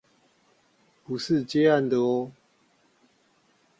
[1.03, 2.31] 不是接案的喔